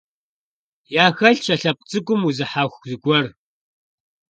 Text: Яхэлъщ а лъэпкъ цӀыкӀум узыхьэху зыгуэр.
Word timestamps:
Яхэлъщ 1.05 1.45
а 1.53 1.55
лъэпкъ 1.61 1.85
цӀыкӀум 1.89 2.21
узыхьэху 2.27 2.85
зыгуэр. 2.89 3.25